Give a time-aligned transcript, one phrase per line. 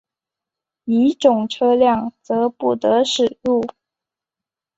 [0.85, 3.63] 乙种车辆则不得驶入。